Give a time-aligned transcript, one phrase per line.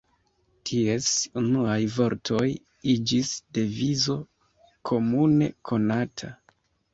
[0.67, 1.09] Ties
[1.41, 2.47] unuaj vortoj
[2.95, 4.17] iĝis devizo
[4.93, 6.33] komune konata.